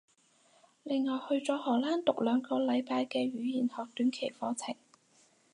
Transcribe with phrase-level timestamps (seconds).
[0.81, 4.73] 另外去咗荷蘭讀兩個禮拜嘅語言學短期課程